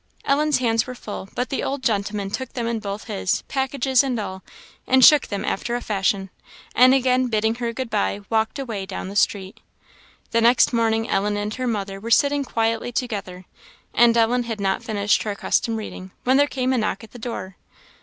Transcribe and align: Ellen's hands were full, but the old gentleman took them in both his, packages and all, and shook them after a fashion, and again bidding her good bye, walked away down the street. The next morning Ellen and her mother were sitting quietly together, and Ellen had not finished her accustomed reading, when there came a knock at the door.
Ellen's 0.25 0.57
hands 0.57 0.87
were 0.87 0.95
full, 0.95 1.29
but 1.35 1.49
the 1.49 1.61
old 1.63 1.83
gentleman 1.83 2.31
took 2.31 2.53
them 2.53 2.65
in 2.65 2.79
both 2.79 3.03
his, 3.03 3.43
packages 3.43 4.03
and 4.03 4.19
all, 4.19 4.41
and 4.87 5.05
shook 5.05 5.27
them 5.27 5.45
after 5.45 5.75
a 5.75 5.81
fashion, 5.81 6.31
and 6.73 6.95
again 6.95 7.27
bidding 7.27 7.53
her 7.61 7.71
good 7.71 7.91
bye, 7.91 8.21
walked 8.27 8.57
away 8.57 8.87
down 8.87 9.09
the 9.09 9.15
street. 9.15 9.59
The 10.31 10.41
next 10.41 10.73
morning 10.73 11.07
Ellen 11.07 11.37
and 11.37 11.53
her 11.53 11.67
mother 11.67 11.99
were 11.99 12.09
sitting 12.09 12.43
quietly 12.43 12.91
together, 12.91 13.45
and 13.93 14.17
Ellen 14.17 14.45
had 14.45 14.59
not 14.59 14.81
finished 14.83 15.21
her 15.21 15.29
accustomed 15.29 15.77
reading, 15.77 16.09
when 16.23 16.37
there 16.37 16.47
came 16.47 16.73
a 16.73 16.79
knock 16.79 17.03
at 17.03 17.11
the 17.11 17.19
door. 17.19 17.57